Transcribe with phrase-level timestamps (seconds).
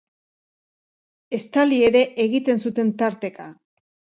[1.39, 3.51] Estali ere egiten zuten tarteka.